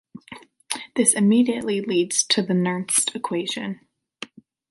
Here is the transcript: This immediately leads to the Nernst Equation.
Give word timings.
This 0.95 1.13
immediately 1.13 1.79
leads 1.79 2.23
to 2.23 2.41
the 2.41 2.55
Nernst 2.55 3.15
Equation. 3.15 3.81